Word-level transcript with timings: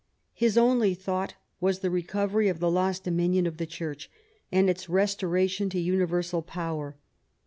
His 0.33 0.57
only 0.57 0.95
thought 0.95 1.35
was 1.59 1.81
the 1.81 1.91
recovery 1.91 2.47
of 2.47 2.59
the 2.59 2.71
lost 2.71 3.03
dominion 3.03 3.45
of 3.45 3.57
the 3.57 3.67
Church, 3.67 4.09
and 4.51 4.67
its 4.67 4.89
restoration 4.89 5.69
to 5.69 5.79
universal 5.79 6.41
power. 6.41 6.97